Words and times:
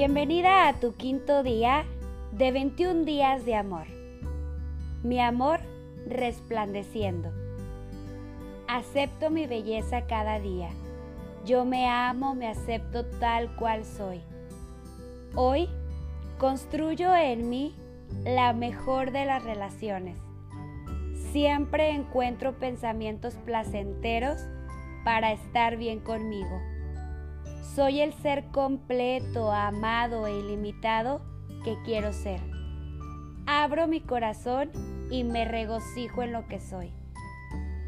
Bienvenida 0.00 0.66
a 0.66 0.80
tu 0.80 0.94
quinto 0.94 1.42
día 1.42 1.84
de 2.32 2.52
21 2.52 3.04
días 3.04 3.44
de 3.44 3.54
amor. 3.54 3.86
Mi 5.02 5.20
amor 5.20 5.60
resplandeciendo. 6.06 7.30
Acepto 8.66 9.28
mi 9.28 9.46
belleza 9.46 10.06
cada 10.06 10.40
día. 10.40 10.70
Yo 11.44 11.66
me 11.66 11.86
amo, 11.86 12.34
me 12.34 12.48
acepto 12.48 13.04
tal 13.18 13.54
cual 13.56 13.84
soy. 13.84 14.22
Hoy 15.34 15.68
construyo 16.38 17.14
en 17.14 17.50
mí 17.50 17.76
la 18.24 18.54
mejor 18.54 19.12
de 19.12 19.26
las 19.26 19.44
relaciones. 19.44 20.16
Siempre 21.30 21.90
encuentro 21.90 22.58
pensamientos 22.58 23.34
placenteros 23.44 24.38
para 25.04 25.32
estar 25.32 25.76
bien 25.76 26.00
conmigo. 26.00 26.69
Soy 27.62 28.00
el 28.00 28.12
ser 28.14 28.46
completo, 28.46 29.52
amado 29.52 30.26
e 30.26 30.38
ilimitado 30.38 31.20
que 31.62 31.76
quiero 31.84 32.12
ser. 32.12 32.40
Abro 33.46 33.86
mi 33.86 34.00
corazón 34.00 34.70
y 35.10 35.24
me 35.24 35.44
regocijo 35.44 36.22
en 36.22 36.32
lo 36.32 36.46
que 36.48 36.60
soy. 36.60 36.92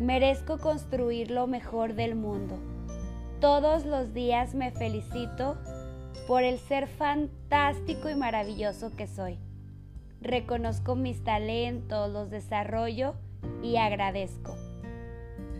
Merezco 0.00 0.58
construir 0.58 1.30
lo 1.30 1.46
mejor 1.46 1.94
del 1.94 2.14
mundo. 2.14 2.58
Todos 3.40 3.84
los 3.84 4.12
días 4.12 4.54
me 4.54 4.70
felicito 4.70 5.56
por 6.26 6.42
el 6.42 6.58
ser 6.58 6.86
fantástico 6.86 8.08
y 8.08 8.14
maravilloso 8.14 8.94
que 8.96 9.06
soy. 9.06 9.38
Reconozco 10.20 10.94
mis 10.94 11.22
talentos, 11.22 12.10
los 12.10 12.30
desarrollo 12.30 13.14
y 13.62 13.76
agradezco. 13.76 14.56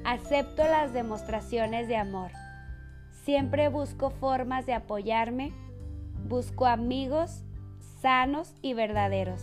Acepto 0.04 0.64
las 0.64 0.92
demostraciones 0.92 1.88
de 1.88 1.96
amor. 1.96 2.30
Siempre 3.24 3.68
busco 3.68 4.10
formas 4.10 4.66
de 4.66 4.74
apoyarme, 4.74 5.50
busco 6.28 6.66
amigos 6.66 7.42
sanos 8.02 8.52
y 8.60 8.74
verdaderos. 8.74 9.40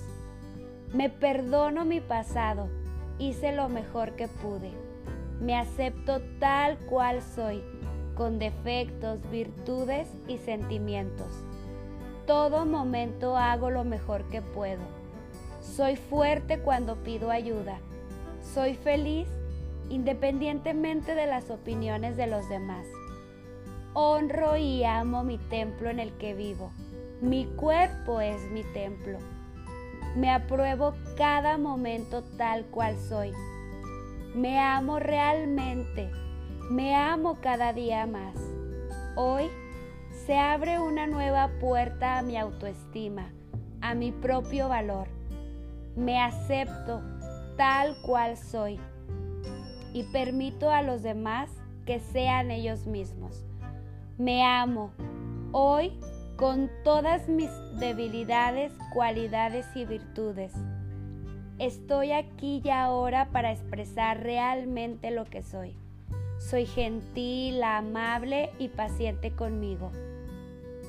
Me 0.94 1.10
perdono 1.10 1.84
mi 1.84 2.00
pasado, 2.00 2.70
hice 3.18 3.54
lo 3.54 3.70
mejor 3.70 4.16
que 4.16 4.28
pude. 4.28 4.70
Me 5.40 5.58
acepto 5.58 6.22
tal 6.40 6.78
cual 6.78 7.24
soy, 7.24 7.64
con 8.14 8.38
defectos, 8.38 9.20
virtudes 9.32 10.08
y 10.28 10.38
sentimientos. 10.38 11.44
Todo 12.28 12.68
momento 12.68 13.36
hago 13.36 13.72
lo 13.72 13.84
mejor 13.84 14.30
que 14.30 14.44
puedo. 14.44 14.84
Soy 15.60 15.96
fuerte 15.96 16.60
cuando 16.60 16.98
pido 16.98 17.32
ayuda. 17.32 17.80
Soy 18.54 18.76
feliz 18.76 19.28
independientemente 19.90 21.16
de 21.16 21.26
las 21.26 21.50
opiniones 21.50 22.16
de 22.16 22.28
los 22.28 22.48
demás. 22.48 22.86
Honro 23.94 24.56
y 24.56 24.86
amo 24.86 25.26
mi 25.26 25.38
templo 25.38 25.90
en 25.90 26.00
el 26.00 26.14
que 26.14 26.34
vivo. 26.34 26.72
Mi 27.20 27.46
cuerpo 27.58 28.22
es 28.22 28.42
mi 28.50 28.64
templo. 28.64 29.20
Me 30.16 30.30
apruebo 30.30 30.94
cada 31.18 31.58
momento 31.58 32.24
tal 32.38 32.64
cual 32.68 32.98
soy. 32.98 33.34
Me 34.34 34.58
amo 34.60 34.98
realmente. 34.98 36.10
Me 36.70 36.96
amo 36.96 37.40
cada 37.42 37.74
día 37.74 38.06
más. 38.06 38.34
Hoy 39.18 39.50
se 40.26 40.38
abre 40.38 40.80
una 40.80 41.06
nueva 41.06 41.50
puerta 41.60 42.18
a 42.18 42.22
mi 42.22 42.38
autoestima, 42.38 43.34
a 43.82 43.94
mi 43.94 44.14
propio 44.14 44.70
valor. 44.70 45.10
Me 45.98 46.18
acepto 46.18 47.02
tal 47.58 47.98
cual 48.04 48.38
soy 48.38 48.80
y 49.94 50.04
permito 50.14 50.72
a 50.72 50.82
los 50.82 51.04
demás 51.04 51.50
que 51.86 52.00
sean 52.00 52.52
ellos 52.52 52.88
mismos. 52.88 53.51
Me 54.18 54.44
amo 54.44 54.92
hoy 55.52 55.94
con 56.36 56.70
todas 56.84 57.28
mis 57.30 57.50
debilidades, 57.80 58.72
cualidades 58.94 59.66
y 59.76 59.86
virtudes. 59.86 60.54
Estoy 61.60 62.12
aquí 62.12 62.62
y 62.64 62.70
ahora 62.70 63.30
para 63.32 63.52
expresar 63.52 64.22
realmente 64.22 65.12
lo 65.12 65.26
que 65.26 65.44
soy. 65.44 65.76
Soy 66.40 66.66
gentil, 66.66 67.64
amable 67.64 68.52
y 68.60 68.68
paciente 68.68 69.32
conmigo. 69.32 69.92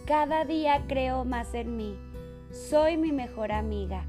Cada 0.06 0.44
día 0.44 0.82
creo 0.88 1.25
más 1.25 1.54
en 1.54 1.76
mí. 1.76 1.96
Soy 2.50 2.96
mi 2.96 3.12
mejor 3.12 3.52
amiga 3.52 4.04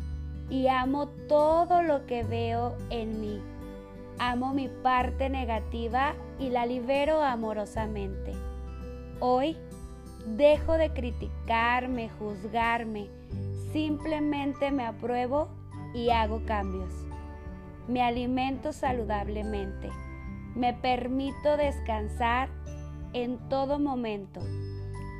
y 0.49 0.67
amo 0.67 1.07
todo 1.27 1.81
lo 1.81 2.05
que 2.07 2.23
veo 2.23 2.75
en 2.89 3.21
mí. 3.21 3.41
Amo 4.19 4.53
mi 4.53 4.69
parte 4.69 5.29
negativa 5.29 6.15
y 6.39 6.49
la 6.49 6.65
libero 6.65 7.21
amorosamente. 7.21 8.33
Hoy 9.25 9.55
dejo 10.35 10.73
de 10.73 10.91
criticarme, 10.91 12.09
juzgarme, 12.19 13.07
simplemente 13.71 14.69
me 14.69 14.83
apruebo 14.85 15.47
y 15.93 16.09
hago 16.09 16.41
cambios. 16.45 16.93
Me 17.87 18.01
alimento 18.01 18.73
saludablemente. 18.73 19.89
Me 20.55 20.73
permito 20.73 21.55
descansar 21.55 22.49
en 23.13 23.37
todo 23.47 23.79
momento. 23.79 24.41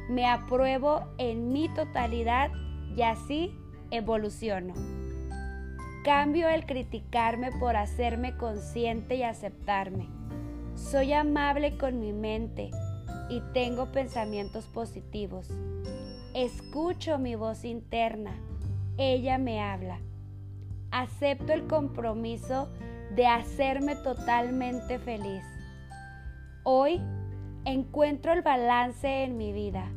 Me 0.09 0.27
apruebo 0.27 1.05
en 1.17 1.53
mi 1.53 1.69
totalidad 1.69 2.51
y 2.97 3.03
así 3.03 3.55
evoluciono. 3.89 4.73
Cambio 6.03 6.49
el 6.49 6.65
criticarme 6.65 7.53
por 7.53 7.77
hacerme 7.77 8.35
consciente 8.35 9.15
y 9.15 9.23
aceptarme. 9.23 10.09
Soy 10.75 11.13
amable 11.13 11.77
con 11.77 12.01
mi 12.01 12.11
mente 12.11 12.69
y 13.29 13.41
tengo 13.53 13.91
pensamientos 13.91 14.65
positivos. 14.65 15.49
Escucho 16.33 17.17
mi 17.17 17.35
voz 17.35 17.63
interna. 17.63 18.35
Ella 18.97 19.37
me 19.37 19.61
habla. 19.61 19.99
Acepto 20.91 21.53
el 21.53 21.67
compromiso 21.67 22.69
de 23.15 23.27
hacerme 23.27 23.95
totalmente 23.95 24.99
feliz. 24.99 25.43
Hoy 26.63 27.01
encuentro 27.65 28.33
el 28.33 28.41
balance 28.41 29.23
en 29.23 29.37
mi 29.37 29.51
vida. 29.53 29.91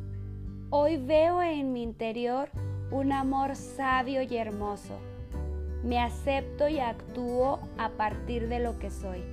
Hoy 0.69 0.97
veo 0.97 1.41
en 1.41 1.73
mi 1.73 1.83
interior 1.83 2.49
un 2.91 3.11
amor 3.11 3.55
sabio 3.55 4.21
y 4.21 4.37
hermoso. 4.37 4.97
Me 5.83 5.99
acepto 5.99 6.67
y 6.67 6.79
actúo 6.79 7.59
a 7.77 7.89
partir 7.89 8.47
de 8.47 8.59
lo 8.59 8.77
que 8.79 8.91
soy. 8.91 9.23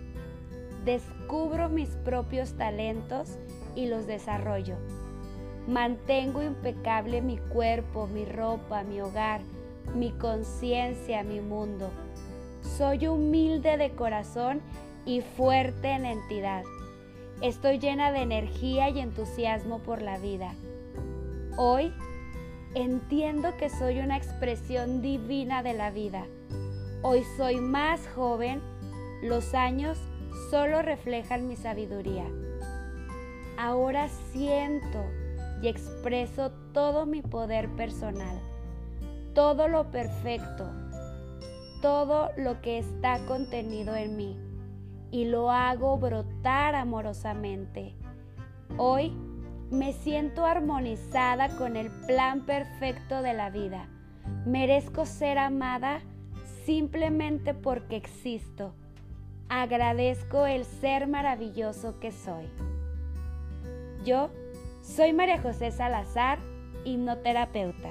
Descubro 0.85 1.69
mis 1.69 1.89
propios 2.05 2.57
talentos 2.57 3.39
y 3.75 3.87
los 3.87 4.07
desarrollo. 4.07 4.77
Mantengo 5.67 6.43
impecable 6.43 7.23
mi 7.23 7.39
cuerpo, 7.39 8.07
mi 8.07 8.25
ropa, 8.25 8.83
mi 8.83 9.01
hogar, 9.01 9.41
mi 9.95 10.11
conciencia, 10.13 11.23
mi 11.23 11.41
mundo. 11.41 11.91
Soy 12.63 13.07
humilde 13.07 13.77
de 13.77 13.91
corazón 13.91 14.61
y 15.07 15.21
fuerte 15.21 15.91
en 15.91 16.05
entidad. 16.05 16.65
Estoy 17.41 17.79
llena 17.79 18.13
de 18.13 18.21
energía 18.21 18.89
y 18.89 19.01
entusiasmo 19.01 19.79
por 19.81 20.03
la 20.03 20.19
vida. 20.19 20.55
Hoy 21.57 21.93
entiendo 22.75 23.57
que 23.57 23.71
soy 23.71 24.01
una 24.01 24.17
expresión 24.17 25.03
divina 25.03 25.63
de 25.63 25.75
la 25.75 25.91
vida. 25.91 26.27
Hoy 27.03 27.23
soy 27.37 27.57
más 27.61 28.01
joven, 28.15 28.61
los 29.23 29.55
años 29.55 29.99
solo 30.51 30.83
reflejan 30.83 31.47
mi 31.47 31.57
sabiduría. 31.57 32.25
Ahora 33.57 34.09
siento 34.33 35.05
y 35.63 35.69
expreso 35.69 36.51
todo 36.73 37.07
mi 37.07 37.23
poder 37.23 37.69
personal, 37.77 38.41
todo 39.33 39.69
lo 39.69 39.91
perfecto, 39.91 40.71
todo 41.81 42.31
lo 42.37 42.61
que 42.61 42.79
está 42.79 43.25
contenido 43.27 43.95
en 43.95 44.17
mí 44.17 44.37
y 45.13 45.27
lo 45.27 45.53
hago 45.53 45.97
brotar 45.99 46.75
amorosamente. 46.75 47.95
Hoy 48.77 49.17
me 49.71 49.93
siento 49.93 50.45
armonizada 50.45 51.57
con 51.57 51.77
el 51.77 51.91
plan 52.07 52.47
perfecto 52.47 53.23
de 53.23 53.35
la 53.35 53.51
vida. 53.51 53.89
Merezco 54.45 55.07
ser 55.07 55.39
amada 55.39 56.01
simplemente 56.65 57.55
porque 57.55 57.95
existo. 57.95 58.75
Agradezco 59.49 60.47
el 60.47 60.65
ser 60.65 61.07
maravilloso 61.07 62.01
que 62.01 62.11
soy. 62.11 62.49
Yo 64.05 64.29
soy 64.83 65.15
María 65.15 65.41
José 65.41 65.71
Salazar, 65.73 66.39
hipnoterapeuta. 66.85 67.91